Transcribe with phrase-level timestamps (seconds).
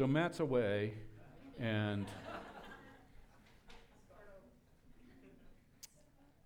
[0.00, 0.94] So Matt's away,
[1.58, 2.06] and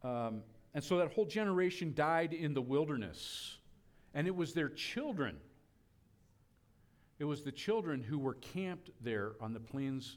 [0.03, 0.43] um,
[0.75, 3.59] and so that whole generation died in the wilderness,
[4.13, 5.37] and it was their children.
[7.21, 10.17] It was the children who were camped there on the plains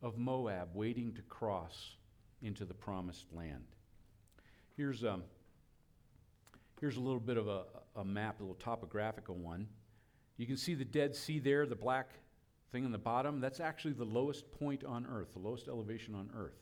[0.00, 1.96] of Moab, waiting to cross
[2.40, 3.66] into the promised land.
[4.74, 5.22] Here's um,
[6.80, 7.64] here's a little bit of a,
[7.94, 9.68] a map, a little topographical one.
[10.38, 12.08] You can see the Dead Sea there, the black
[12.74, 13.40] thing on the bottom.
[13.40, 16.58] That's actually the lowest point on earth, the lowest elevation on earth.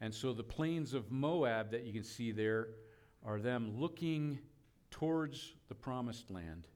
[0.00, 2.70] And so the plains of Moab that you can see there
[3.24, 4.40] are them looking
[4.90, 6.66] towards the promised land.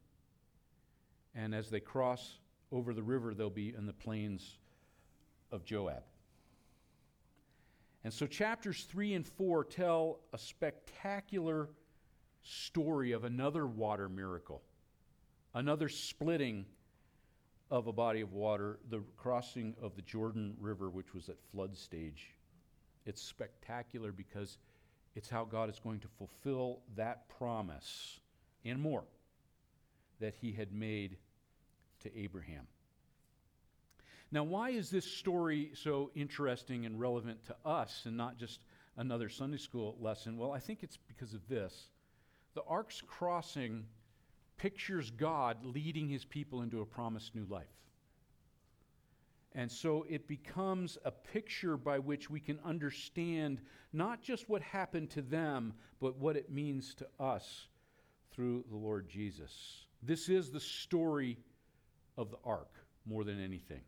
[1.34, 2.38] And as they cross
[2.70, 4.58] over the river, they'll be in the plains
[5.50, 6.04] of Joab.
[8.04, 11.70] And so chapters 3 and 4 tell a spectacular
[12.44, 14.62] story of another water miracle,
[15.54, 16.66] another splitting
[17.70, 21.76] of a body of water, the crossing of the Jordan River, which was at flood
[21.76, 22.34] stage.
[23.04, 24.58] It's spectacular because
[25.14, 28.20] it's how God is going to fulfill that promise
[28.64, 29.04] and more
[30.20, 31.16] that he had made
[32.00, 32.66] to Abraham.
[34.30, 38.60] Now, why is this story so interesting and relevant to us and not just
[38.96, 40.36] another Sunday school lesson?
[40.36, 41.88] Well, I think it's because of this.
[42.54, 43.84] The ark's crossing
[44.58, 47.66] pictures God leading his people into a promised new life.
[49.54, 53.60] And so it becomes a picture by which we can understand
[53.92, 57.68] not just what happened to them, but what it means to us
[58.30, 59.86] through the Lord Jesus.
[60.02, 61.38] This is the story
[62.16, 62.74] of the ark
[63.06, 63.80] more than anything.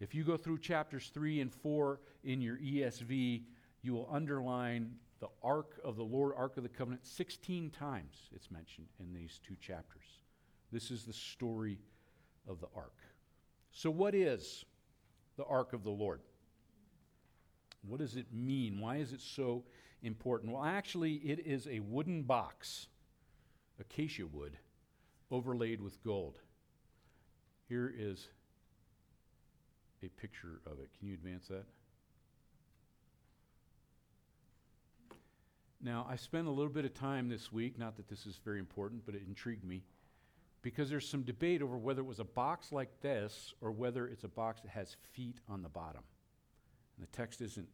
[0.00, 3.42] If you go through chapters 3 and 4 in your ESV,
[3.82, 8.50] you will underline the ark of the Lord, ark of the covenant, 16 times it's
[8.50, 10.04] mentioned in these two chapters.
[10.70, 11.78] This is the story
[12.46, 12.96] of the ark.
[13.72, 14.64] So, what is
[15.36, 16.20] the ark of the Lord?
[17.86, 18.80] What does it mean?
[18.80, 19.64] Why is it so
[20.02, 20.52] important?
[20.52, 22.88] Well, actually, it is a wooden box,
[23.80, 24.58] acacia wood,
[25.30, 26.38] overlaid with gold.
[27.68, 28.28] Here is
[30.02, 30.90] a picture of it.
[30.98, 31.64] Can you advance that?
[35.80, 38.58] Now, I spent a little bit of time this week, not that this is very
[38.58, 39.84] important, but it intrigued me,
[40.60, 44.24] because there's some debate over whether it was a box like this or whether it's
[44.24, 46.02] a box that has feet on the bottom.
[46.96, 47.68] And the text isn't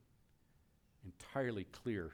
[1.05, 2.13] entirely clear.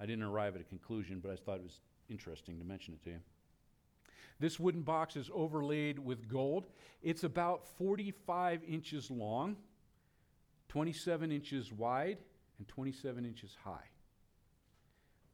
[0.00, 3.04] I didn't arrive at a conclusion, but I thought it was interesting to mention it
[3.04, 3.20] to you.
[4.40, 6.66] This wooden box is overlaid with gold.
[7.02, 9.56] It's about 45 inches long,
[10.68, 12.18] 27 inches wide,
[12.58, 13.88] and 27 inches high.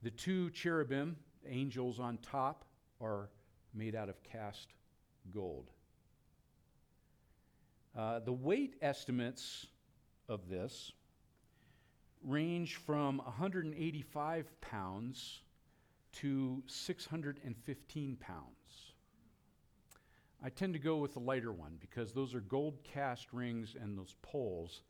[0.04, 1.16] The two cherubim,
[1.48, 2.66] angels on top,
[3.00, 3.30] are
[3.72, 4.68] made out of cast
[5.32, 5.70] gold.
[7.96, 9.66] Uh, the weight estimates
[10.28, 10.92] of this
[12.22, 15.40] range from 185 pounds
[16.12, 18.44] to 615 pounds.
[20.44, 23.96] I tend to go with the lighter one because those are gold cast rings and
[23.96, 24.82] those poles.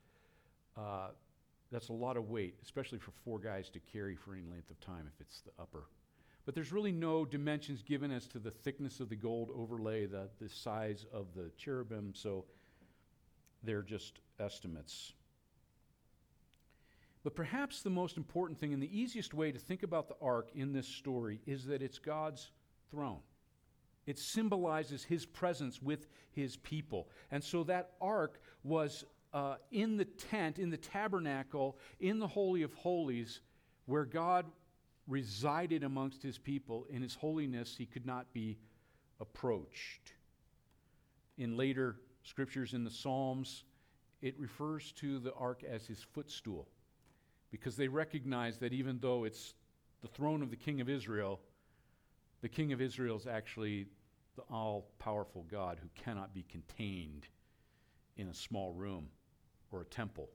[0.76, 1.10] Uh,
[1.74, 4.80] that's a lot of weight, especially for four guys to carry for any length of
[4.80, 5.88] time if it's the upper.
[6.46, 10.28] But there's really no dimensions given as to the thickness of the gold overlay, the,
[10.40, 12.44] the size of the cherubim, so
[13.62, 15.14] they're just estimates.
[17.24, 20.50] But perhaps the most important thing and the easiest way to think about the ark
[20.54, 22.50] in this story is that it's God's
[22.90, 23.20] throne.
[24.06, 27.08] It symbolizes his presence with his people.
[27.30, 29.04] And so that ark was
[29.34, 33.40] uh, in the tent, in the tabernacle, in the Holy of Holies,
[33.86, 34.46] where God
[35.08, 36.86] resided amongst his people.
[36.88, 38.56] In his holiness, he could not be
[39.20, 40.12] approached.
[41.36, 43.64] In later scriptures in the Psalms,
[44.22, 46.68] it refers to the ark as his footstool
[47.50, 49.54] because they recognize that even though it's
[50.00, 51.40] the throne of the king of Israel,
[52.40, 53.86] the king of Israel is actually
[54.36, 57.26] the all powerful God who cannot be contained
[58.16, 59.08] in a small room
[59.74, 60.28] or a temple.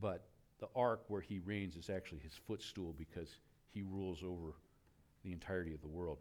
[0.00, 0.26] But
[0.58, 3.38] the ark where he reigns is actually his footstool because
[3.70, 4.54] he rules over
[5.24, 6.18] the entirety of the world.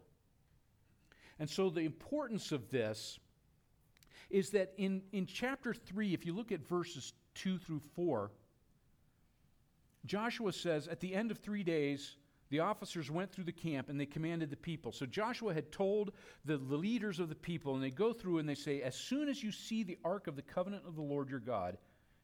[1.39, 3.19] And so the importance of this
[4.29, 8.31] is that in, in chapter 3, if you look at verses 2 through 4,
[10.05, 12.17] Joshua says, At the end of three days,
[12.49, 14.91] the officers went through the camp and they commanded the people.
[14.91, 16.13] So Joshua had told
[16.45, 19.29] the, the leaders of the people, and they go through and they say, As soon
[19.29, 21.77] as you see the ark of the covenant of the Lord your God,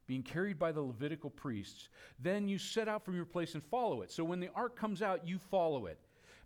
[0.05, 4.01] being carried by the Levitical priests, then you set out from your place and follow
[4.01, 4.11] it.
[4.11, 5.99] So when the ark comes out, you follow it,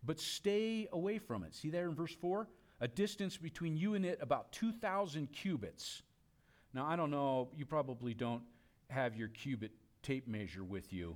[0.04, 1.56] but stay away from it.
[1.56, 2.48] See there in verse 4?
[2.80, 6.04] A distance between you and it about 2,000 cubits.
[6.74, 8.44] Now, I don't know, you probably don't
[8.90, 9.72] have your cubit
[10.04, 11.16] tape measure with you,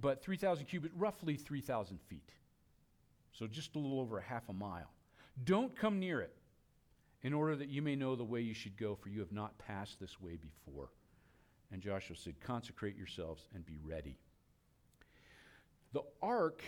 [0.00, 2.30] but 3,000 cubit, roughly 3,000 feet.
[3.32, 4.90] So just a little over a half a mile.
[5.44, 6.34] Don't come near it
[7.22, 9.58] in order that you may know the way you should go, for you have not
[9.58, 10.90] passed this way before.
[11.72, 14.16] And Joshua said, Consecrate yourselves and be ready.
[15.92, 16.62] The ark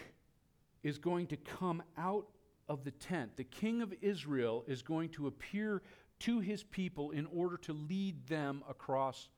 [0.83, 2.27] is going to come out
[2.69, 3.37] of the tent.
[3.37, 5.83] The king of Israel is going to appear
[6.21, 9.29] to his people in order to lead them across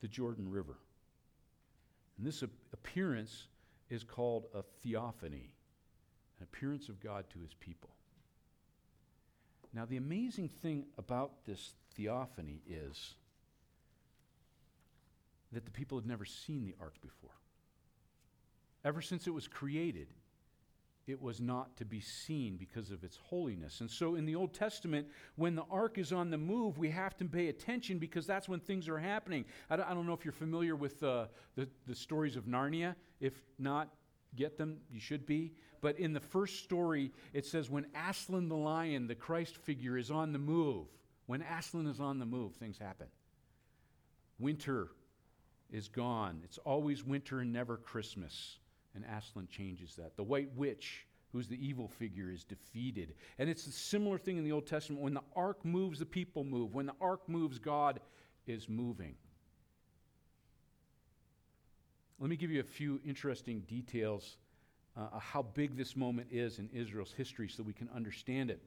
[0.00, 0.78] the Jordan River.
[2.16, 3.48] And this appearance
[3.90, 5.52] is called a theophany,
[6.38, 7.90] an appearance of God to his people.
[9.72, 13.14] Now, the amazing thing about this theophany is
[15.56, 17.30] that the people had never seen the ark before.
[18.84, 20.08] Ever since it was created,
[21.06, 23.80] it was not to be seen because of its holiness.
[23.80, 27.16] And so in the Old Testament, when the ark is on the move, we have
[27.16, 29.46] to pay attention because that's when things are happening.
[29.70, 32.94] I don't, I don't know if you're familiar with uh, the, the stories of Narnia.
[33.18, 33.88] If not,
[34.34, 34.76] get them.
[34.92, 35.52] You should be.
[35.80, 40.10] But in the first story, it says when Aslan the lion, the Christ figure, is
[40.10, 40.86] on the move,
[41.24, 43.06] when Aslan is on the move, things happen.
[44.38, 44.90] Winter
[45.70, 46.40] is gone.
[46.44, 48.58] It's always winter and never Christmas.
[48.94, 50.16] And Aslan changes that.
[50.16, 53.14] The white witch, who's the evil figure, is defeated.
[53.38, 55.02] And it's a similar thing in the Old Testament.
[55.02, 56.74] When the ark moves, the people move.
[56.74, 58.00] When the ark moves, God
[58.46, 59.14] is moving.
[62.18, 64.38] Let me give you a few interesting details
[64.96, 68.62] uh, how big this moment is in Israel's history so we can understand it.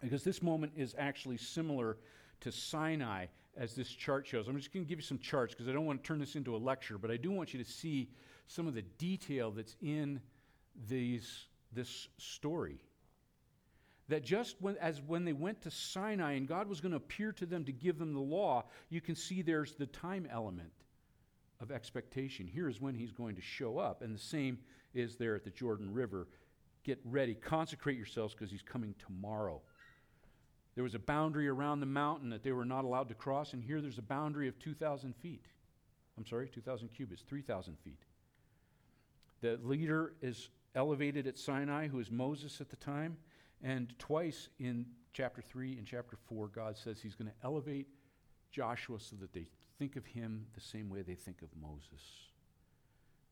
[0.00, 1.96] Because this moment is actually similar
[2.40, 3.26] to Sinai,
[3.58, 4.48] as this chart shows.
[4.48, 6.36] I'm just going to give you some charts because I don't want to turn this
[6.36, 8.08] into a lecture, but I do want you to see
[8.46, 10.20] some of the detail that's in
[10.88, 12.80] these, this story.
[14.08, 17.32] That just when, as when they went to Sinai and God was going to appear
[17.32, 20.72] to them to give them the law, you can see there's the time element
[21.60, 22.46] of expectation.
[22.46, 24.02] Here is when he's going to show up.
[24.02, 24.58] And the same
[24.94, 26.28] is there at the Jordan River.
[26.84, 29.60] Get ready, consecrate yourselves because he's coming tomorrow.
[30.78, 33.64] There was a boundary around the mountain that they were not allowed to cross, and
[33.64, 35.44] here there's a boundary of 2,000 feet.
[36.16, 37.98] I'm sorry, 2,000 cubits, 3,000 feet.
[39.40, 43.16] The leader is elevated at Sinai, who is Moses at the time.
[43.60, 47.88] And twice in chapter 3 and chapter 4, God says he's going to elevate
[48.52, 49.48] Joshua so that they
[49.80, 52.06] think of him the same way they think of Moses.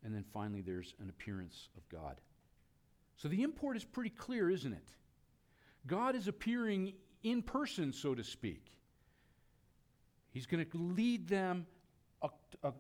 [0.02, 2.20] And then finally, there's an appearance of God.
[3.16, 4.88] So the import is pretty clear, isn't it?
[5.86, 6.94] God is appearing
[7.26, 8.62] in person, so to speak.
[10.33, 11.66] He's going to lead them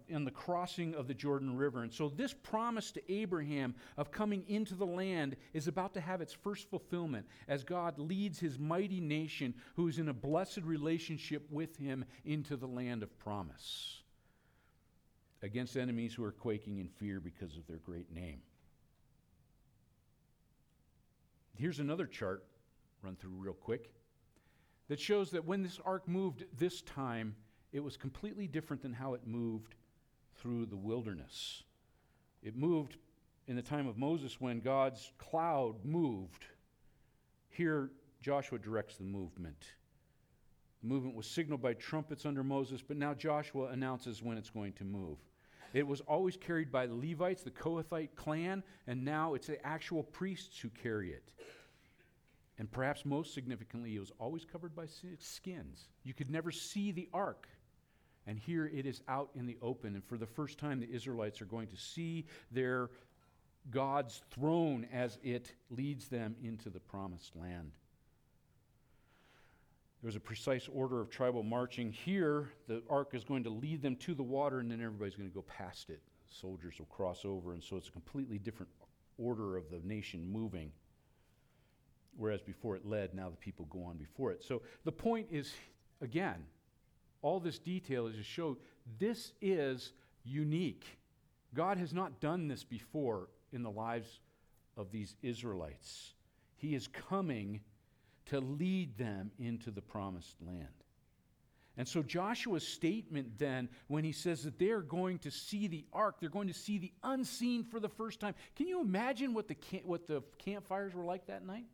[0.08, 1.82] in the crossing of the Jordan River.
[1.82, 6.20] And so, this promise to Abraham of coming into the land is about to have
[6.20, 11.46] its first fulfillment as God leads his mighty nation, who is in a blessed relationship
[11.50, 14.00] with him, into the land of promise
[15.42, 18.40] against enemies who are quaking in fear because of their great name.
[21.56, 22.44] Here's another chart,
[23.02, 23.90] run through real quick,
[24.88, 27.34] that shows that when this ark moved this time,
[27.72, 29.74] it was completely different than how it moved
[30.36, 31.64] through the wilderness.
[32.42, 32.96] It moved
[33.48, 36.46] in the time of Moses when God's cloud moved.
[37.48, 37.90] Here,
[38.20, 39.64] Joshua directs the movement.
[40.82, 44.72] The movement was signaled by trumpets under Moses, but now Joshua announces when it's going
[44.74, 45.18] to move.
[45.72, 50.02] It was always carried by the Levites, the Kohathite clan, and now it's the actual
[50.02, 51.32] priests who carry it.
[52.58, 54.86] And perhaps most significantly, it was always covered by
[55.18, 55.88] skins.
[56.04, 57.46] You could never see the ark.
[58.26, 59.94] And here it is out in the open.
[59.94, 62.90] And for the first time, the Israelites are going to see their
[63.70, 67.72] God's throne as it leads them into the promised land.
[70.02, 71.90] There was a precise order of tribal marching.
[71.92, 75.28] Here, the ark is going to lead them to the water, and then everybody's going
[75.28, 76.00] to go past it.
[76.28, 78.70] Soldiers will cross over, and so it's a completely different
[79.18, 80.70] order of the nation moving.
[82.16, 84.42] Whereas before it led, now the people go on before it.
[84.42, 85.52] So the point is,
[86.00, 86.44] again,
[87.22, 88.56] all this detail is to show
[88.98, 89.92] this is
[90.24, 90.84] unique.
[91.54, 94.20] God has not done this before in the lives
[94.76, 96.14] of these Israelites.
[96.56, 97.60] He is coming
[98.26, 100.68] to lead them into the promised land.
[101.78, 106.16] And so Joshua's statement then, when he says that they're going to see the ark,
[106.20, 108.34] they're going to see the unseen for the first time.
[108.56, 111.66] Can you imagine what the, what the campfires were like that night?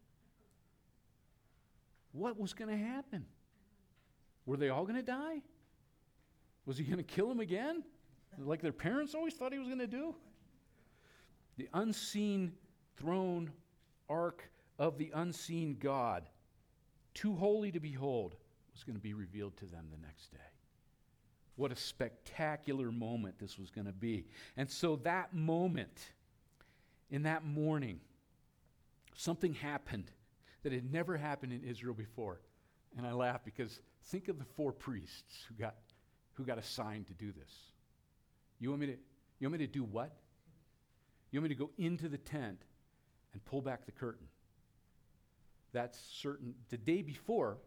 [2.12, 3.24] What was going to happen?
[4.46, 5.42] Were they all going to die?
[6.66, 7.82] Was he going to kill them again?
[8.38, 10.14] Like their parents always thought he was going to do?
[11.56, 12.52] The unseen
[12.96, 13.50] throne
[14.08, 16.28] ark of the unseen God
[17.14, 18.36] too holy to behold,
[18.72, 20.38] was going to be revealed to them the next day.
[21.56, 24.24] What a spectacular moment this was going to be.
[24.56, 26.12] And so, that moment,
[27.10, 28.00] in that morning,
[29.14, 30.10] something happened
[30.62, 32.40] that had never happened in Israel before.
[32.96, 35.74] And I laugh because think of the four priests who got,
[36.34, 37.52] who got assigned to do this.
[38.58, 38.96] You want, me to,
[39.38, 40.12] you want me to do what?
[41.30, 42.62] You want me to go into the tent
[43.32, 44.26] and pull back the curtain?
[45.72, 46.54] That's certain.
[46.68, 47.58] The day before,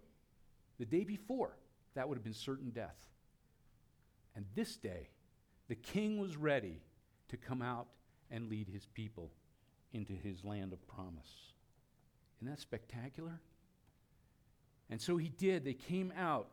[0.79, 1.57] the day before,
[1.95, 2.95] that would have been certain death.
[4.35, 5.09] And this day,
[5.67, 6.81] the king was ready
[7.29, 7.87] to come out
[8.29, 9.31] and lead his people
[9.93, 11.53] into his land of promise.
[12.37, 13.39] Isn't that spectacular?
[14.89, 15.63] And so he did.
[15.63, 16.49] They came out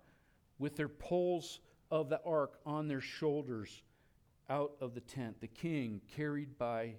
[0.59, 1.61] with their poles
[1.91, 3.83] of the ark on their shoulders
[4.49, 6.95] out of the tent, the king carried by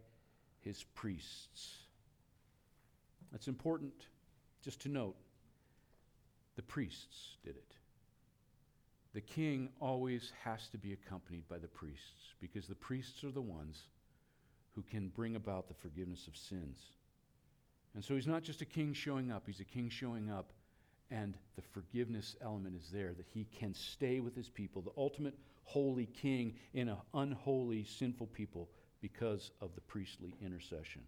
[0.61, 1.77] his priests.
[3.31, 4.07] That's important
[4.63, 5.15] just to note.
[6.55, 7.75] The priests did it.
[9.13, 13.41] The king always has to be accompanied by the priests because the priests are the
[13.41, 13.83] ones
[14.75, 16.79] who can bring about the forgiveness of sins.
[17.95, 20.51] And so he's not just a king showing up, he's a king showing up,
[21.11, 25.37] and the forgiveness element is there that he can stay with his people, the ultimate
[25.63, 28.69] holy king in an unholy, sinful people
[29.01, 31.01] because of the priestly intercession.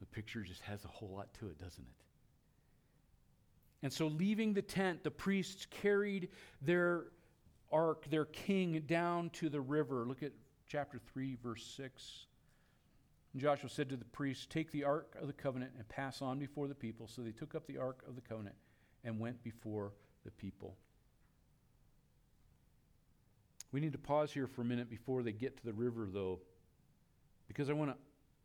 [0.00, 2.04] The picture just has a whole lot to it, doesn't it?
[3.82, 6.28] And so, leaving the tent, the priests carried
[6.62, 7.06] their
[7.70, 10.04] ark, their king, down to the river.
[10.06, 10.32] Look at
[10.66, 12.26] chapter 3, verse 6.
[13.38, 16.40] And Joshua said to the priests, Take the ark of the covenant and pass on
[16.40, 17.06] before the people.
[17.06, 18.56] So they took up the ark of the covenant
[19.04, 19.92] and went before
[20.24, 20.74] the people.
[23.70, 26.40] We need to pause here for a minute before they get to the river, though,
[27.46, 27.96] because I want to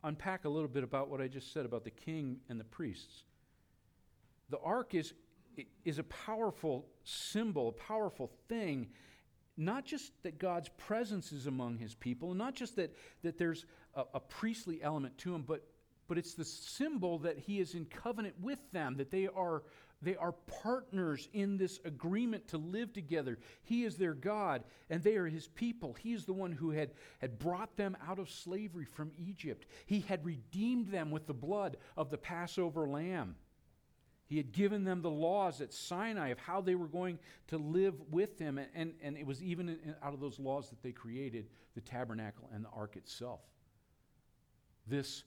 [0.04, 3.24] unpack a little bit about what I just said about the king and the priests.
[4.48, 5.12] The ark is,
[5.84, 8.90] is a powerful symbol, a powerful thing.
[9.56, 13.66] Not just that God's presence is among his people, and not just that, that there's
[13.94, 15.64] a, a priestly element to him, but,
[16.08, 19.62] but it's the symbol that he is in covenant with them, that they are,
[20.02, 23.38] they are partners in this agreement to live together.
[23.62, 25.94] He is their God, and they are his people.
[25.94, 29.66] He is the one who had, had brought them out of slavery from Egypt.
[29.86, 33.36] He had redeemed them with the blood of the Passover lamb.
[34.34, 37.94] He had given them the laws at Sinai of how they were going to live
[38.10, 38.58] with him.
[38.58, 41.80] And, and, and it was even in, out of those laws that they created the
[41.80, 43.38] tabernacle and the ark itself.
[44.88, 45.22] This,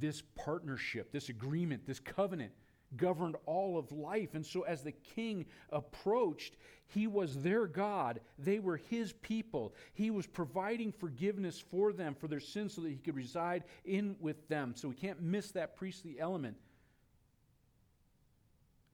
[0.00, 2.52] this partnership, this agreement, this covenant
[2.96, 4.34] governed all of life.
[4.34, 8.18] And so, as the king approached, he was their God.
[8.38, 9.74] They were his people.
[9.92, 14.16] He was providing forgiveness for them for their sins so that he could reside in
[14.20, 14.72] with them.
[14.74, 16.56] So, we can't miss that priestly element.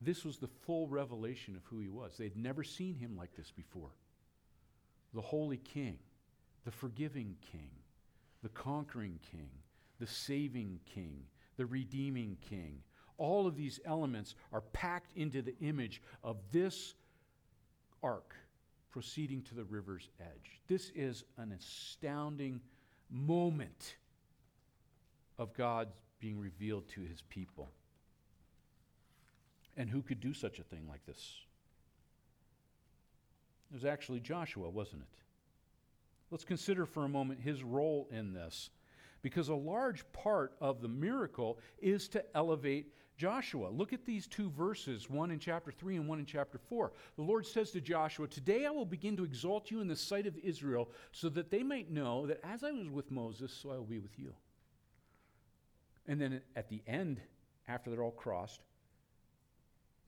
[0.00, 2.16] This was the full revelation of who he was.
[2.16, 3.90] They had never seen him like this before.
[5.14, 5.98] The holy king,
[6.64, 7.70] the forgiving king,
[8.42, 9.50] the conquering king,
[9.98, 11.24] the saving king,
[11.56, 12.82] the redeeming king.
[13.16, 16.94] All of these elements are packed into the image of this
[18.02, 18.34] ark
[18.90, 20.60] proceeding to the river's edge.
[20.68, 22.60] This is an astounding
[23.10, 23.96] moment
[25.38, 25.88] of God
[26.20, 27.70] being revealed to his people.
[29.78, 31.36] And who could do such a thing like this?
[33.70, 35.18] It was actually Joshua, wasn't it?
[36.32, 38.70] Let's consider for a moment his role in this,
[39.22, 43.68] because a large part of the miracle is to elevate Joshua.
[43.68, 46.92] Look at these two verses, one in chapter 3 and one in chapter 4.
[47.16, 50.26] The Lord says to Joshua, Today I will begin to exalt you in the sight
[50.26, 53.76] of Israel, so that they might know that as I was with Moses, so I
[53.76, 54.34] will be with you.
[56.06, 57.20] And then at the end,
[57.68, 58.62] after they're all crossed,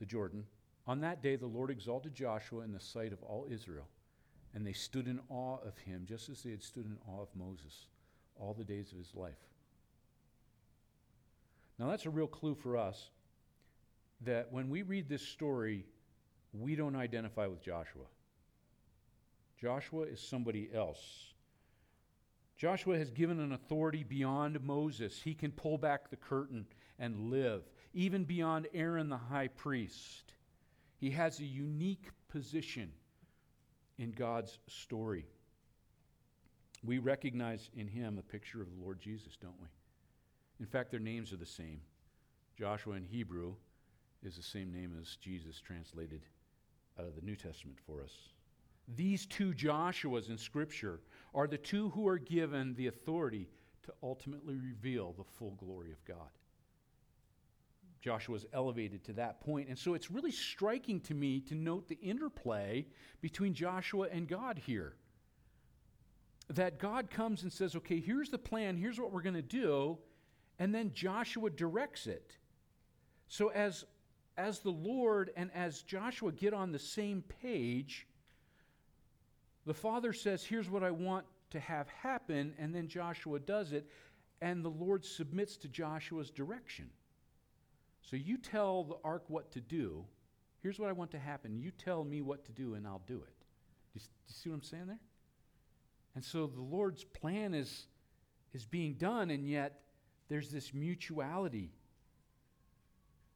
[0.01, 0.45] the Jordan.
[0.87, 3.87] On that day, the Lord exalted Joshua in the sight of all Israel,
[4.55, 7.29] and they stood in awe of him, just as they had stood in awe of
[7.37, 7.87] Moses
[8.35, 9.39] all the days of his life.
[11.79, 13.11] Now, that's a real clue for us
[14.23, 15.87] that when we read this story,
[16.53, 18.05] we don't identify with Joshua.
[19.61, 21.33] Joshua is somebody else.
[22.57, 25.21] Joshua has given an authority beyond Moses.
[25.23, 26.67] He can pull back the curtain
[26.99, 30.35] and live even beyond Aaron the high priest.
[30.99, 32.93] He has a unique position
[33.99, 35.27] in God's story.
[36.85, 39.69] We recognize in him a picture of the Lord Jesus, don't we?
[40.61, 41.81] In fact, their names are the same.
[42.59, 43.55] Joshua in Hebrew
[44.23, 46.23] is the same name as Jesus translated
[46.99, 48.13] out of the New Testament for us.
[48.97, 51.01] These two Joshuas in Scripture
[51.35, 53.49] are the two who are given the authority
[53.85, 56.31] to ultimately reveal the full glory of God.
[58.01, 59.69] Joshua is elevated to that point.
[59.69, 62.87] And so it's really striking to me to note the interplay
[63.21, 64.95] between Joshua and God here.
[66.49, 69.99] That God comes and says, okay, here's the plan, here's what we're going to do,
[70.59, 72.37] and then Joshua directs it.
[73.29, 73.85] So as,
[74.37, 78.09] as the Lord and as Joshua get on the same page,
[79.67, 83.89] the Father says, here's what I want to have happen, and then Joshua does it,
[84.41, 86.91] and the Lord submits to Joshua's direction.
[88.03, 90.05] So you tell the ark what to do.
[90.63, 91.59] Here's what I want to happen.
[91.59, 93.37] You tell me what to do, and I'll do it.
[93.93, 95.01] Do you, do you see what I'm saying there?
[96.15, 97.87] And so the Lord's plan is,
[98.53, 99.81] is being done, and yet
[100.29, 101.73] there's this mutuality.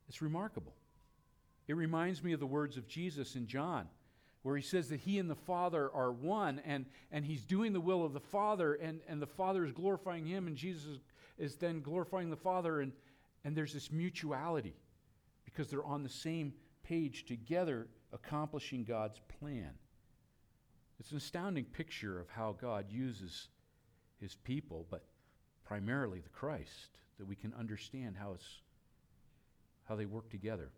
[0.09, 0.75] It's remarkable.
[1.67, 3.89] It reminds me of the words of Jesus in John,
[4.43, 7.81] where he says that he and the Father are one, and, and he's doing the
[7.81, 10.99] will of the Father, and, and the Father is glorifying him, and Jesus is,
[11.39, 12.93] is then glorifying the Father, and,
[13.45, 14.75] and there's this mutuality
[15.45, 19.71] because they're on the same page together, accomplishing God's plan.
[20.99, 23.49] It's an astounding picture of how God uses
[24.21, 25.05] his people, but
[25.65, 28.61] primarily the Christ, that we can understand how, it's,
[29.89, 30.71] how they work together.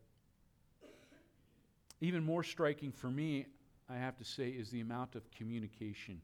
[2.01, 3.47] Even more striking for me,
[3.89, 6.21] I have to say, is the amount of communication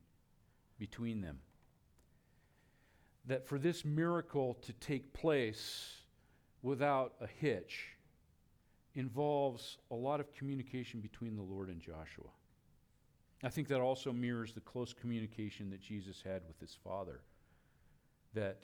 [0.79, 1.39] between them.
[3.27, 6.02] That for this miracle to take place,
[6.63, 7.89] without a hitch
[8.95, 12.29] involves a lot of communication between the Lord and Joshua.
[13.43, 17.21] I think that also mirrors the close communication that Jesus had with his Father,
[18.35, 18.59] that,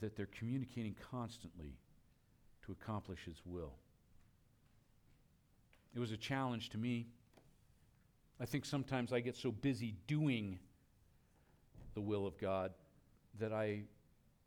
[0.00, 1.76] that they're communicating constantly
[2.66, 3.74] to accomplish his will.
[5.94, 7.06] It was a challenge to me.
[8.40, 10.58] I think sometimes I get so busy doing
[11.94, 12.72] the will of God
[13.38, 13.82] that I,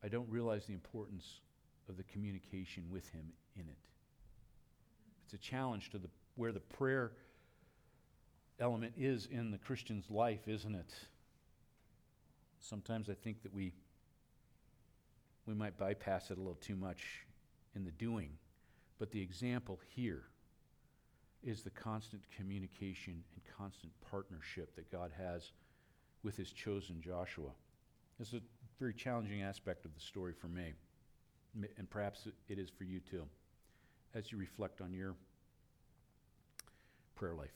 [0.03, 1.39] I don't realize the importance
[1.89, 3.78] of the communication with Him in it.
[5.26, 7.12] It's a challenge to the, where the prayer
[8.60, 10.93] element is in the Christian's life, isn't it?
[12.60, 13.74] Sometimes I think that we,
[15.45, 17.26] we might bypass it a little too much
[17.76, 18.30] in the doing.
[18.98, 20.24] But the example here
[21.43, 25.52] is the constant communication and constant partnership that God has
[26.24, 27.52] with his chosen Joshua.
[28.19, 28.41] Is a
[28.80, 30.74] very challenging aspect of the story for me
[31.78, 33.24] and perhaps it is for you too,
[34.13, 35.15] as you reflect on your
[37.15, 37.50] prayer life.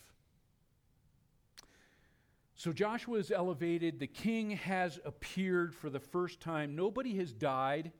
[2.56, 4.00] So Joshua is elevated.
[4.00, 6.76] The king has appeared for the first time.
[6.76, 7.92] Nobody has died,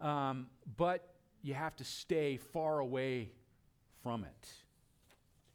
[0.00, 3.30] um, but you have to stay far away
[4.02, 4.48] from it.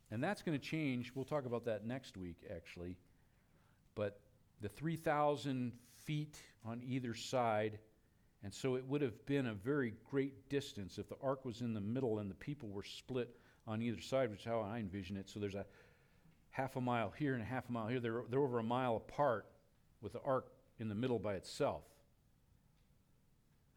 [0.09, 1.11] And that's going to change.
[1.13, 2.97] We'll talk about that next week, actually.
[3.95, 4.19] But
[4.61, 5.71] the 3,000
[6.03, 7.79] feet on either side
[8.43, 11.73] and so it would have been a very great distance if the ark was in
[11.73, 13.35] the middle and the people were split
[13.67, 15.29] on either side, which is how I envision it.
[15.29, 15.65] So there's a
[16.49, 17.99] half a mile here and a half a mile here.
[17.99, 19.45] They're, they're over a mile apart
[20.01, 21.83] with the ark in the middle by itself.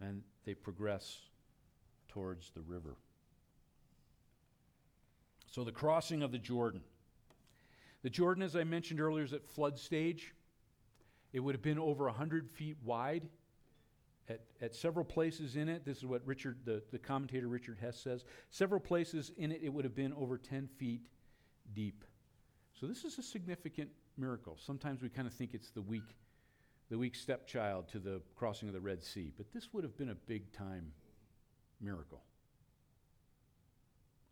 [0.01, 1.19] And they progress
[2.09, 2.97] towards the river.
[5.51, 6.81] So the crossing of the Jordan.
[8.03, 10.35] The Jordan, as I mentioned earlier, is at flood stage.
[11.33, 13.29] It would have been over 100 feet wide
[14.29, 17.99] at, at several places in it, this is what Richard, the, the commentator Richard Hess
[17.99, 21.09] says, several places in it, it would have been over 10 feet
[21.75, 22.05] deep.
[22.79, 24.57] So this is a significant miracle.
[24.59, 26.17] Sometimes we kind of think it's the weak,
[26.91, 30.11] the weak stepchild to the crossing of the Red Sea, but this would have been
[30.11, 30.93] a big time
[31.81, 32.23] miracle.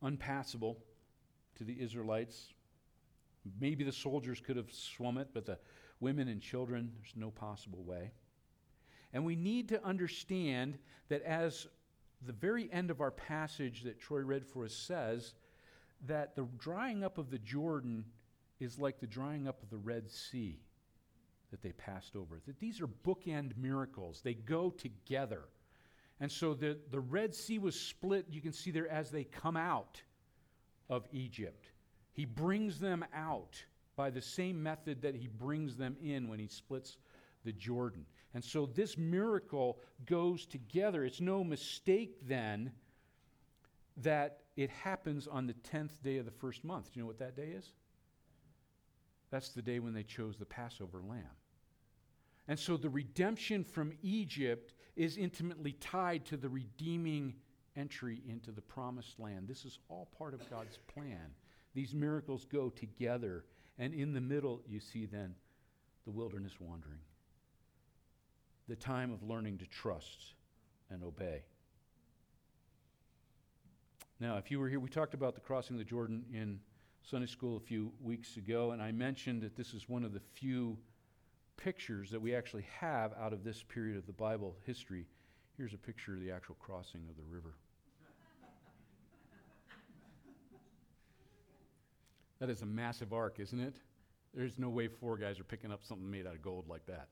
[0.01, 0.79] Unpassable
[1.57, 2.55] to the Israelites.
[3.61, 5.59] Maybe the soldiers could have swum it, but the
[6.01, 8.13] women and children, there's no possible way.
[9.13, 11.67] And we need to understand that as
[12.27, 15.35] the very end of our passage that Troy read for us says,
[16.07, 18.05] that the drying up of the Jordan
[18.61, 20.59] is like the drying up of the Red Sea
[21.51, 22.41] that they passed over.
[22.47, 25.43] That these are bookend miracles, they go together.
[26.21, 29.57] And so the, the Red Sea was split, you can see there as they come
[29.57, 30.01] out
[30.89, 31.71] of Egypt.
[32.13, 33.63] He brings them out
[33.97, 36.99] by the same method that he brings them in when he splits
[37.45, 38.07] the Jordan.
[38.35, 41.05] And so this miracle goes together.
[41.05, 42.73] It's no mistake then
[43.99, 46.87] that it happens on the 10th day of the first month.
[46.87, 47.73] Do you know what that day is?
[49.31, 51.37] That's the day when they chose the Passover lamb.
[52.49, 57.35] And so the redemption from Egypt is intimately tied to the redeeming
[57.77, 59.49] entry into the promised land.
[59.49, 61.35] This is all part of God's plan.
[61.75, 63.45] These miracles go together.
[63.79, 65.35] And in the middle, you see then
[66.05, 66.99] the wilderness wandering
[68.73, 70.33] the time of learning to trust
[70.89, 71.43] and obey.
[74.19, 76.59] Now, if you were here, we talked about the crossing of the Jordan in
[77.03, 80.23] Sunday school a few weeks ago, and I mentioned that this is one of the
[80.33, 80.79] few
[81.59, 85.05] pictures that we actually have out of this period of the Bible history.
[85.59, 87.57] Here's a picture of the actual crossing of the river.
[92.39, 93.77] that is a massive ark, isn't it?
[94.33, 97.09] There's no way four guys are picking up something made out of gold like that.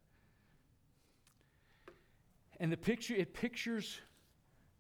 [2.61, 4.01] And the picture, it pictures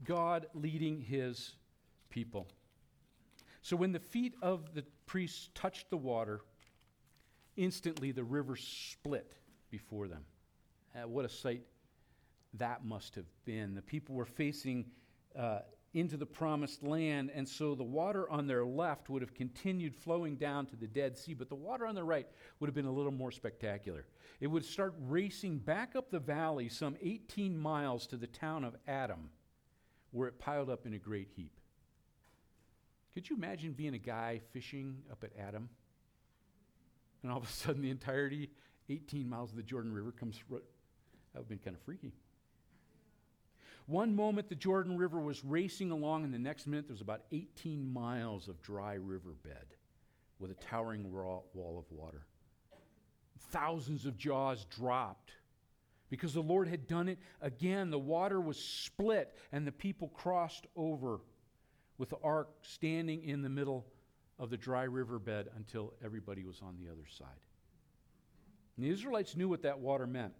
[0.04, 1.54] God leading his
[2.10, 2.46] people.
[3.62, 6.42] So when the feet of the priests touched the water,
[7.56, 9.32] instantly the river split
[9.70, 10.24] before them.
[10.94, 11.62] Uh, what a sight
[12.54, 13.74] that must have been.
[13.74, 14.86] The people were facing
[15.38, 15.60] uh,
[15.92, 20.36] into the promised land, and so the water on their left would have continued flowing
[20.36, 22.92] down to the Dead Sea, but the water on the right would have been a
[22.92, 24.06] little more spectacular.
[24.40, 28.76] It would start racing back up the valley some 18 miles to the town of
[28.86, 29.30] Adam,
[30.12, 31.58] where it piled up in a great heap.
[33.12, 35.68] Could you imagine being a guy fishing up at Adam?
[37.22, 38.50] And all of a sudden, the entirety,
[38.88, 40.38] 18 miles of the Jordan River, comes.
[40.48, 40.62] that would
[41.34, 42.12] have been kind of freaky.
[43.90, 47.22] One moment, the Jordan River was racing along, and the next minute, there was about
[47.32, 49.66] 18 miles of dry riverbed
[50.38, 51.44] with a towering wall
[51.76, 52.24] of water.
[53.50, 55.32] Thousands of jaws dropped
[56.08, 57.90] because the Lord had done it again.
[57.90, 61.18] The water was split, and the people crossed over
[61.98, 63.88] with the ark standing in the middle
[64.38, 67.26] of the dry riverbed until everybody was on the other side.
[68.76, 70.34] And the Israelites knew what that water meant.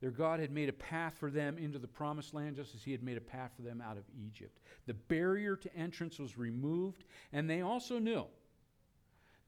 [0.00, 2.92] Their God had made a path for them into the promised land just as He
[2.92, 4.60] had made a path for them out of Egypt.
[4.86, 8.24] The barrier to entrance was removed, and they also knew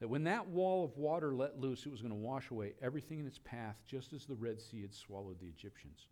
[0.01, 3.19] that when that wall of water let loose, it was going to wash away everything
[3.19, 6.07] in its path, just as the Red Sea had swallowed the Egyptians.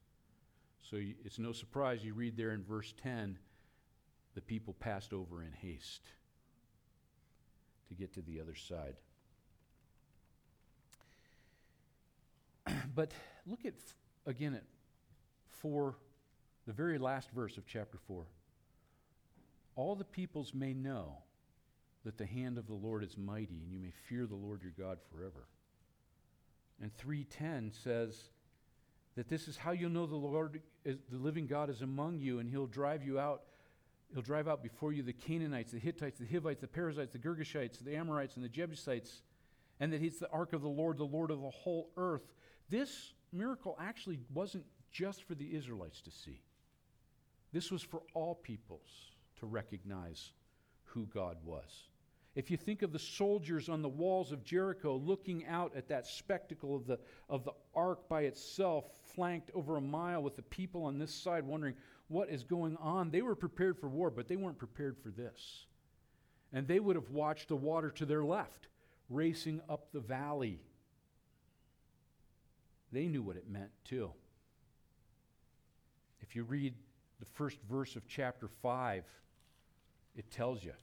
[0.89, 3.37] So it's no surprise you read there in verse 10
[4.35, 6.03] the people passed over in haste
[7.89, 8.95] to get to the other side.
[12.95, 13.11] but
[13.45, 13.73] look at
[14.25, 14.63] again at
[15.61, 15.95] 4
[16.67, 18.25] the very last verse of chapter 4
[19.75, 21.17] all the peoples may know
[22.05, 24.73] that the hand of the lord is mighty and you may fear the lord your
[24.77, 25.47] god forever
[26.81, 28.29] and 310 says
[29.15, 32.39] that this is how you'll know the lord is, the living god is among you
[32.39, 33.43] and he'll drive you out
[34.13, 37.83] He'll drive out before you the Canaanites, the Hittites, the Hivites, the Perizzites, the Girgashites,
[37.83, 39.21] the Amorites, and the Jebusites,
[39.79, 42.33] and that he's the ark of the Lord, the Lord of the whole earth.
[42.69, 46.41] This miracle actually wasn't just for the Israelites to see,
[47.53, 50.31] this was for all peoples to recognize
[50.83, 51.89] who God was.
[52.35, 56.05] If you think of the soldiers on the walls of Jericho looking out at that
[56.05, 60.83] spectacle of the, of the ark by itself, flanked over a mile with the people
[60.83, 61.75] on this side wondering,
[62.07, 63.09] what is going on.
[63.09, 65.65] They were prepared for war, but they weren't prepared for this.
[66.53, 68.67] And they would have watched the water to their left
[69.09, 70.59] racing up the valley.
[72.91, 74.11] They knew what it meant, too.
[76.21, 76.73] If you read
[77.19, 79.03] the first verse of chapter 5,
[80.15, 80.73] it tells you.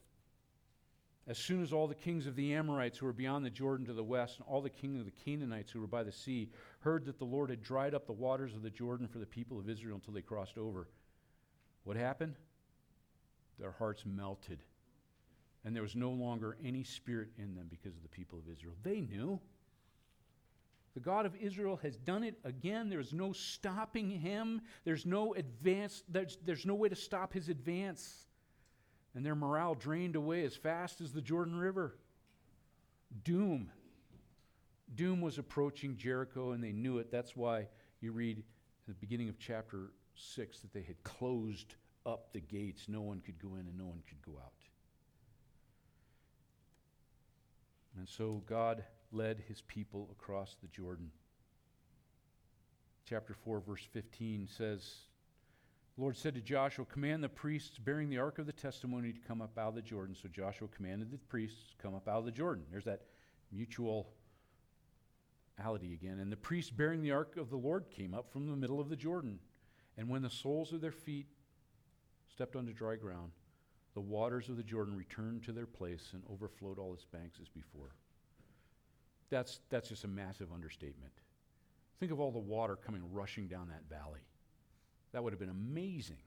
[1.29, 3.92] As soon as all the kings of the Amorites who were beyond the Jordan to
[3.92, 7.05] the west, and all the kings of the Canaanites who were by the sea, heard
[7.07, 9.69] that the Lord had dried up the waters of the Jordan for the people of
[9.69, 10.88] Israel until they crossed over,
[11.83, 12.37] what happened?
[13.59, 14.62] Their hearts melted.
[15.64, 18.75] And there was no longer any spirit in them because of the people of Israel.
[18.85, 19.40] They knew.
[20.97, 22.89] The God of Israel has done it again.
[22.89, 24.63] There's no stopping him.
[24.87, 26.03] There's no advance.
[26.09, 28.25] There's, there's no way to stop his advance.
[29.15, 31.99] And their morale drained away as fast as the Jordan River.
[33.25, 33.71] Doom.
[34.95, 37.11] Doom was approaching Jericho, and they knew it.
[37.11, 37.69] That's why
[38.01, 38.45] you read at
[38.87, 41.75] the beginning of chapter 6 that they had closed
[42.07, 42.87] up the gates.
[42.89, 44.53] No one could go in and no one could go out.
[47.99, 48.83] And so God
[49.17, 51.11] led his people across the Jordan.
[53.09, 55.07] Chapter 4, verse 15 says,
[55.97, 59.21] the Lord said to Joshua, Command the priests bearing the ark of the testimony to
[59.21, 60.15] come up out of the Jordan.
[60.15, 62.65] So Joshua commanded the priests come up out of the Jordan.
[62.71, 63.07] There's that
[63.51, 64.11] mutual
[65.59, 66.19] ality again.
[66.19, 68.91] And the priests bearing the ark of the Lord came up from the middle of
[68.91, 69.39] the Jordan.
[69.97, 71.29] And when the soles of their feet
[72.31, 73.33] stepped onto dry ground,
[73.95, 77.49] the waters of the Jordan returned to their place and overflowed all its banks as
[77.49, 77.95] before.
[79.31, 81.12] That's, that's just a massive understatement.
[81.99, 84.21] Think of all the water coming rushing down that valley.
[85.12, 86.19] That would have been amazing.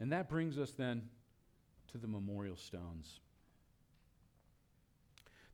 [0.00, 1.02] And that brings us then
[1.92, 3.20] to the memorial stones.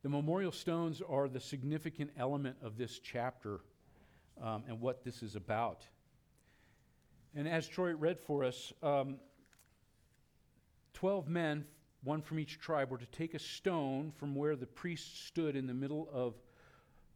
[0.02, 3.60] The memorial stones are the significant element of this chapter
[4.42, 5.84] um, and what this is about.
[7.34, 9.16] And as Troy read for us, um,
[10.94, 11.64] 12 men,
[12.02, 15.66] one from each tribe, were to take a stone from where the priest stood in
[15.66, 16.34] the middle of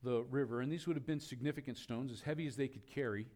[0.03, 0.61] the river.
[0.61, 3.27] And these would have been significant stones, as heavy as they could carry.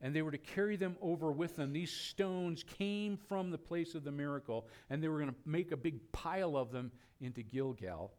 [0.00, 1.72] And they were to carry them over with them.
[1.72, 5.72] These stones came from the place of the miracle, and they were going to make
[5.72, 8.12] a big pile of them into Gilgal,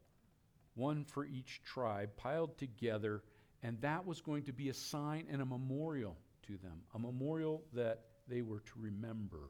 [0.76, 3.24] one for each tribe, piled together.
[3.62, 7.64] And that was going to be a sign and a memorial to them, a memorial
[7.74, 9.50] that they were to remember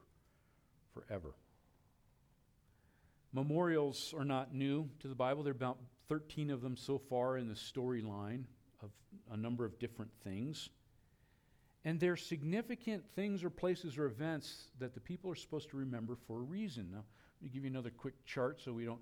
[0.94, 1.36] forever.
[3.36, 5.44] Memorials are not new to the Bible.
[5.44, 8.46] There are about 13 of them so far in the storyline
[8.82, 8.92] of
[9.30, 10.70] a number of different things.
[11.84, 16.16] And they're significant things or places or events that the people are supposed to remember
[16.28, 16.88] for a reason.
[16.90, 17.04] Now,
[17.42, 19.02] let me give you another quick chart so we don't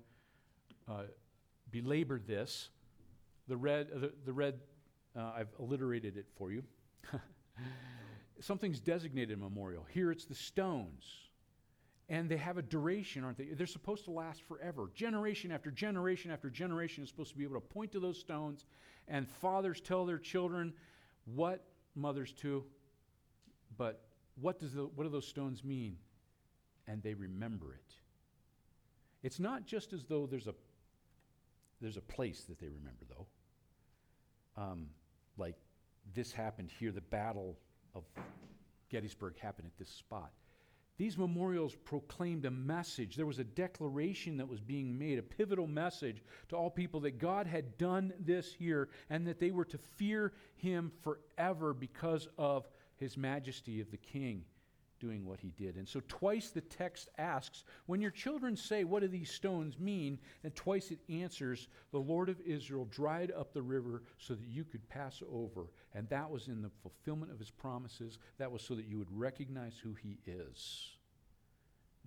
[0.90, 1.04] uh,
[1.70, 2.70] belabor this.
[3.46, 4.58] The red, uh, the, the red
[5.16, 6.64] uh, I've alliterated it for you.
[8.40, 9.86] Something's designated memorial.
[9.92, 11.23] Here it's the stones.
[12.08, 13.44] And they have a duration, aren't they?
[13.44, 14.90] They're supposed to last forever.
[14.94, 18.66] Generation after generation after generation is supposed to be able to point to those stones,
[19.08, 20.74] and fathers tell their children
[21.24, 21.64] what
[21.94, 22.64] mothers too,
[23.78, 24.02] but
[24.40, 25.96] what, does the, what do those stones mean?
[26.86, 27.94] And they remember it.
[29.22, 30.54] It's not just as though there's a,
[31.80, 33.26] there's a place that they remember, though.
[34.62, 34.88] Um,
[35.38, 35.56] like
[36.14, 37.56] this happened here, the battle
[37.94, 38.04] of
[38.90, 40.30] Gettysburg happened at this spot.
[40.96, 43.16] These memorials proclaimed a message.
[43.16, 47.18] There was a declaration that was being made, a pivotal message to all people that
[47.18, 52.68] God had done this here and that they were to fear him forever because of
[52.96, 54.44] his majesty of the king
[55.04, 55.76] doing what he did.
[55.76, 60.18] And so, twice the text asks, when your children say, What do these stones mean?
[60.42, 64.64] And twice it answers, The Lord of Israel dried up the river so that you
[64.64, 65.66] could pass over.
[65.92, 68.18] And that was in the fulfillment of his promises.
[68.38, 70.96] That was so that you would recognize who he is.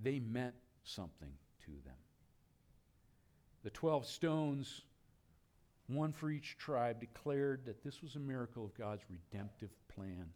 [0.01, 1.33] They meant something
[1.65, 1.95] to them.
[3.63, 4.81] The 12 stones,
[5.87, 10.29] one for each tribe, declared that this was a miracle of God's redemptive plan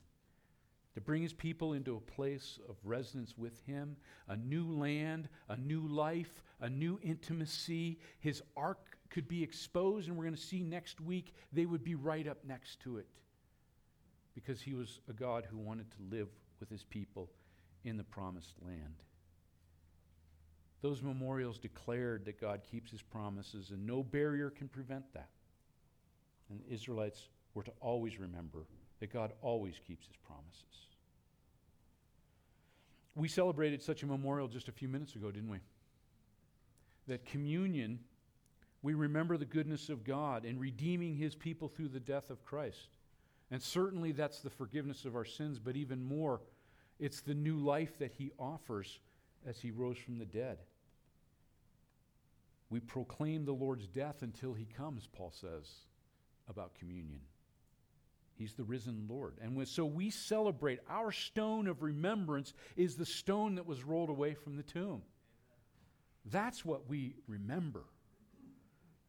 [0.93, 3.95] to bring his people into a place of residence with him,
[4.27, 7.97] a new land, a new life, a new intimacy.
[8.19, 11.95] His ark could be exposed, and we're going to see next week they would be
[11.95, 13.07] right up next to it
[14.35, 17.29] because he was a God who wanted to live with his people
[17.83, 19.03] in the promised land.
[20.81, 25.29] Those memorials declared that God keeps his promises, and no barrier can prevent that.
[26.49, 28.65] And the Israelites were to always remember
[29.01, 30.63] that God always keeps his promises.
[33.15, 35.57] We celebrated such a memorial just a few minutes ago, didn't we?
[37.07, 37.99] That communion,
[38.83, 42.89] we remember the goodness of God in redeeming his people through the death of Christ.
[43.49, 46.39] And certainly that's the forgiveness of our sins, but even more,
[46.99, 48.99] it's the new life that he offers
[49.45, 50.59] as he rose from the dead.
[52.69, 55.69] We proclaim the Lord's death until he comes, Paul says
[56.47, 57.19] about communion.
[58.41, 59.35] He's the risen Lord.
[59.39, 60.79] And so we celebrate.
[60.89, 65.03] Our stone of remembrance is the stone that was rolled away from the tomb.
[66.25, 67.83] That's what we remember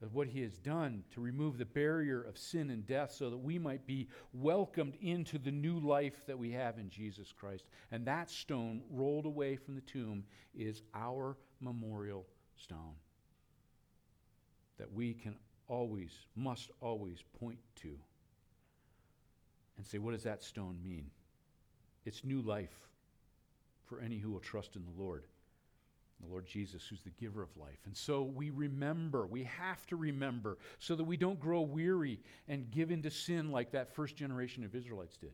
[0.03, 3.39] of what he has done to remove the barrier of sin and death so that
[3.39, 7.65] we might be welcomed into the new life that we have in Jesus Christ.
[7.91, 12.97] And that stone rolled away from the tomb is our memorial stone
[14.77, 15.37] that we can
[15.69, 17.97] always, must always point to
[19.77, 21.11] and say, what does that stone mean?
[22.05, 22.75] It's new life
[23.87, 25.25] for any who will trust in the Lord.
[26.21, 27.81] The Lord Jesus, who's the giver of life.
[27.85, 32.71] And so we remember, we have to remember, so that we don't grow weary and
[32.71, 35.33] give into sin like that first generation of Israelites did.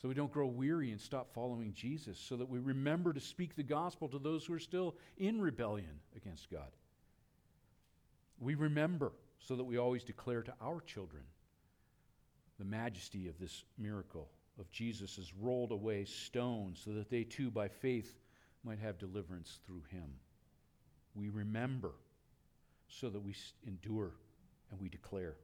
[0.00, 3.56] So we don't grow weary and stop following Jesus, so that we remember to speak
[3.56, 6.68] the gospel to those who are still in rebellion against God.
[8.38, 11.22] We remember so that we always declare to our children
[12.58, 17.50] the majesty of this miracle of Jesus' has rolled away stone so that they too,
[17.50, 18.18] by faith,
[18.64, 20.10] might have deliverance through him.
[21.14, 21.92] We remember
[22.88, 23.34] so that we
[23.66, 24.12] endure
[24.70, 25.36] and we declare.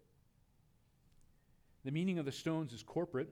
[1.85, 3.29] The meaning of the stones is corporate,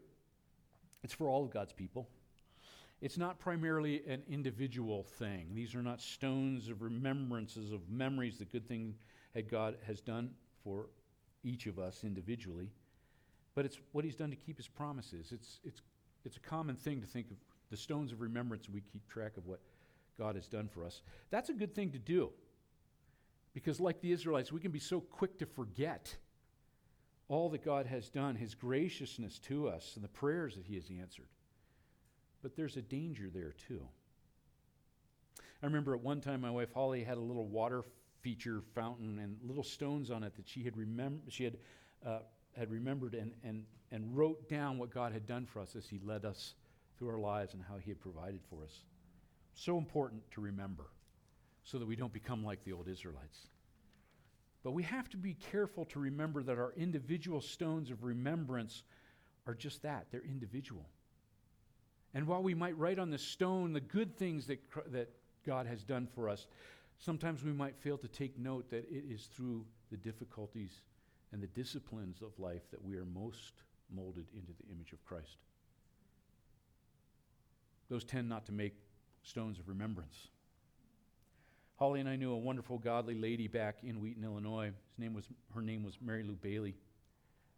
[1.02, 2.08] it's for all of God's people.
[3.00, 5.46] It's not primarily an individual thing.
[5.54, 8.94] These are not stones of remembrances of memories, the good thing
[9.32, 10.30] that God has done
[10.62, 10.90] for
[11.42, 12.68] each of us individually
[13.60, 15.32] but it's what he's done to keep his promises.
[15.32, 15.82] It's, it's,
[16.24, 17.36] it's a common thing to think of
[17.68, 19.60] the stones of remembrance, we keep track of what
[20.16, 21.02] God has done for us.
[21.28, 22.30] That's a good thing to do.
[23.52, 26.16] Because, like the Israelites, we can be so quick to forget
[27.28, 30.88] all that God has done, his graciousness to us, and the prayers that he has
[30.98, 31.28] answered.
[32.40, 33.82] but there's a danger there too.
[35.62, 37.84] I remember at one time my wife Holly had a little water
[38.22, 41.58] feature fountain and little stones on it that she had remem- she had
[42.06, 42.20] uh,
[42.60, 45.98] had remembered and, and, and wrote down what God had done for us as He
[46.04, 46.52] led us
[46.98, 48.84] through our lives and how He had provided for us.
[49.54, 50.84] So important to remember
[51.64, 53.48] so that we don't become like the old Israelites.
[54.62, 58.82] But we have to be careful to remember that our individual stones of remembrance
[59.46, 60.84] are just that they're individual.
[62.12, 64.60] And while we might write on the stone the good things that,
[64.92, 65.08] that
[65.46, 66.46] God has done for us,
[66.98, 70.82] sometimes we might fail to take note that it is through the difficulties
[71.32, 73.62] and the disciplines of life that we are most
[73.94, 75.38] molded into the image of Christ.
[77.88, 78.74] Those tend not to make
[79.22, 80.28] stones of remembrance.
[81.76, 84.66] Holly and I knew a wonderful, godly lady back in Wheaton, Illinois.
[84.66, 86.76] His name was, her name was Mary Lou Bayly.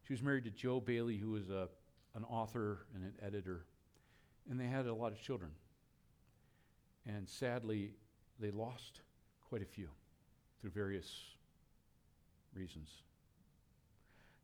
[0.06, 1.68] She was married to Joe Bayly, who was a,
[2.14, 3.64] an author and an editor.
[4.48, 5.50] And they had a lot of children.
[7.06, 7.94] And sadly,
[8.38, 9.00] they lost
[9.48, 9.88] quite a few
[10.60, 11.10] through various
[12.54, 12.88] reasons.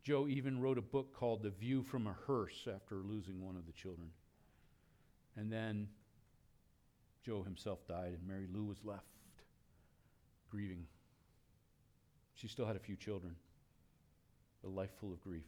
[0.02, 3.66] Joe even wrote a book called The View from a Hearse after losing one of
[3.66, 4.10] the children.
[5.36, 5.88] And then
[7.24, 9.04] Joe himself died, and Mary Lou was left
[10.50, 10.86] grieving.
[12.34, 13.34] She still had a few children,
[14.64, 15.46] a life full of grief.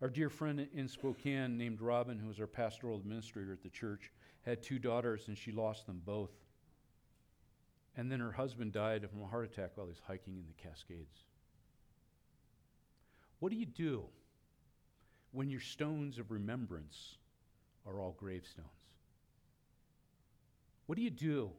[0.00, 4.10] Our dear friend in Spokane named Robin, who was our pastoral administrator at the church,
[4.44, 6.32] had two daughters and she lost them both.
[7.96, 10.62] And then her husband died from a heart attack while he was hiking in the
[10.62, 11.26] Cascades.
[13.42, 14.04] What do you do
[15.32, 17.16] when your stones of remembrance
[17.84, 18.68] are all gravestones?
[20.86, 21.50] What do you do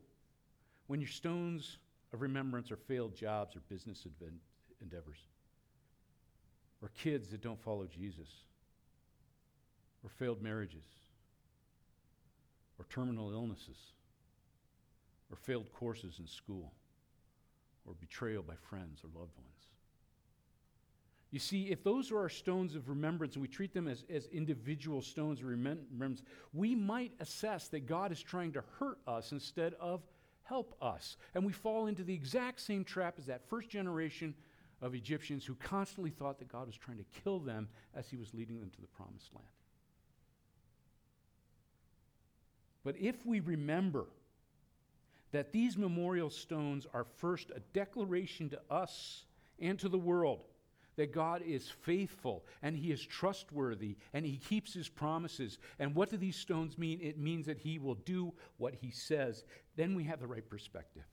[0.87, 1.79] when your stones
[2.13, 4.07] of remembrance are failed jobs or business
[4.81, 5.17] endeavors?
[6.81, 8.29] Or kids that don't follow Jesus?
[10.05, 10.85] Or failed marriages?
[12.79, 13.91] Or terminal illnesses?
[15.29, 16.71] Or failed courses in school?
[17.85, 19.72] Or betrayal by friends or loved ones?
[21.33, 24.27] You see, if those are our stones of remembrance and we treat them as, as
[24.27, 26.21] individual stones of remembrance,
[26.53, 30.03] we might assess that God is trying to hurt us instead of
[30.43, 31.17] help us.
[31.33, 34.35] And we fall into the exact same trap as that first generation
[34.79, 38.31] of Egyptians who constantly thought that God was trying to kill them as he was
[38.35, 39.47] leading them to the promised land.
[42.83, 44.05] But if we remember
[45.31, 49.25] that these memorial stones are first a declaration to us
[49.59, 50.41] and to the world
[50.95, 55.57] that God is faithful and He is trustworthy and He keeps His promises.
[55.79, 56.99] And what do these stones mean?
[57.01, 59.43] It means that He will do what He says.
[59.75, 61.03] Then we have the right perspective.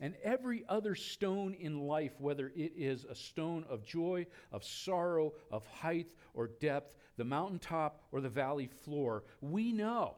[0.00, 5.32] And every other stone in life, whether it is a stone of joy, of sorrow,
[5.50, 10.16] of height or depth, the mountaintop or the valley floor, we know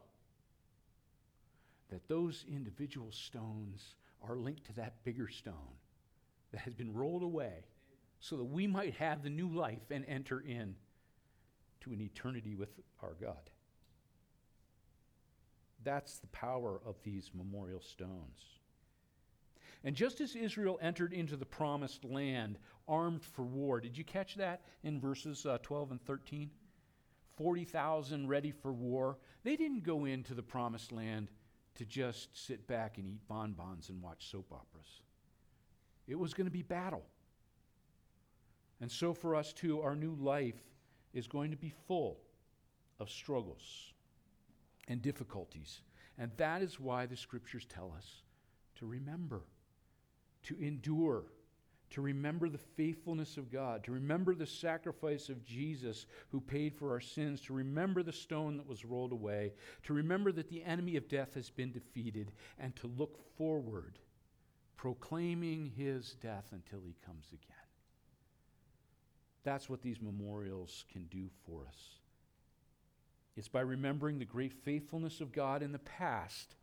[1.91, 3.93] that those individual stones
[4.27, 5.77] are linked to that bigger stone
[6.51, 7.63] that has been rolled away
[8.27, 10.75] so that we might have the new life and enter in
[11.79, 12.69] to an eternity with
[13.03, 13.51] our God.
[15.83, 18.41] That's the power of these memorial stones.
[19.83, 22.57] And just as Israel entered into the promised land
[22.87, 26.49] armed for war, did you catch that in verses uh, 12 and 13?
[27.37, 29.19] 40,000 ready for war.
[29.43, 31.29] They didn't go into the promised land
[31.75, 35.03] to just sit back and eat bonbons and watch soap operas.
[36.07, 37.03] It was going to be battle.
[38.81, 40.61] And so for us too, our new life
[41.13, 42.19] is going to be full
[42.99, 43.93] of struggles
[44.87, 45.81] and difficulties.
[46.17, 48.21] And that is why the scriptures tell us
[48.75, 49.41] to remember,
[50.43, 51.23] to endure,
[51.91, 56.91] to remember the faithfulness of God, to remember the sacrifice of Jesus who paid for
[56.91, 59.53] our sins, to remember the stone that was rolled away,
[59.83, 63.99] to remember that the enemy of death has been defeated, and to look forward,
[64.75, 67.54] proclaiming his death until he comes again.
[69.45, 71.77] That's what these memorials can do for us.
[73.37, 76.55] It's by remembering the great faithfulness of God in the past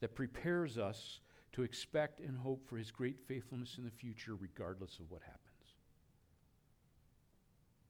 [0.00, 1.18] that prepares us
[1.52, 5.42] to expect and hope for his great faithfulness in the future, regardless of what happens.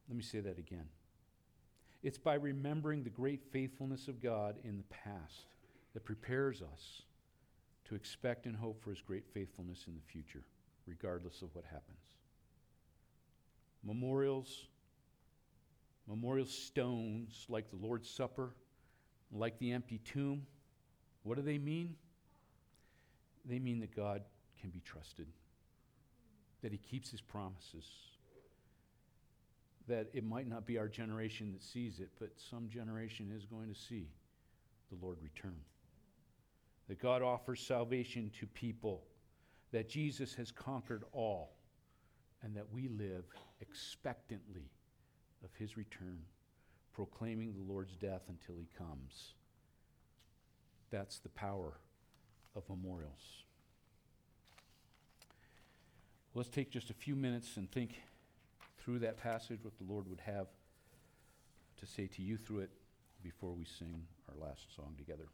[0.08, 0.88] Let me say that again.
[2.02, 5.52] It's by remembering the great faithfulness of God in the past
[5.92, 7.02] that prepares us
[7.86, 10.44] to expect and hope for his great faithfulness in the future,
[10.86, 12.17] regardless of what happens
[13.84, 14.66] memorials,
[16.06, 18.54] memorial stones like the Lord's Supper,
[19.32, 20.46] like the empty tomb.
[21.22, 21.96] What do they mean?
[23.44, 24.22] They mean that God
[24.60, 25.26] can be trusted,
[26.62, 27.86] that He keeps His promises,
[29.86, 33.68] that it might not be our generation that sees it, but some generation is going
[33.68, 34.08] to see
[34.90, 35.56] the Lord return.
[36.88, 39.04] That God offers salvation to people,
[39.72, 41.52] that Jesus has conquered all,
[42.42, 43.24] and that we live
[43.60, 44.70] expectantly
[45.44, 46.20] of his return,
[46.92, 49.34] proclaiming the Lord's death until he comes.
[50.90, 51.74] That's the power
[52.56, 53.44] of memorials.
[56.34, 58.02] Let's take just a few minutes and think
[58.78, 60.46] through that passage, what the Lord would have
[61.78, 62.70] to say to you through it
[63.22, 65.28] before we sing our last song together.